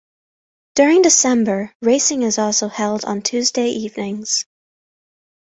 During 0.73 1.03
December 1.03 1.75
racing 1.79 2.23
is 2.23 2.39
also 2.39 2.69
held 2.69 3.05
on 3.05 3.21
Tuesday 3.21 3.67
evenings. 3.67 4.45